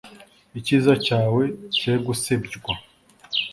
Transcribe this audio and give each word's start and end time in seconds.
Icyiza 0.59 0.93
cyawe 1.05 1.43
cye 1.77 1.93
gusebywa 2.05 2.73